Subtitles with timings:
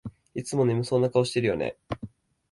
[0.33, 1.77] いつも眠そうな顔してるよね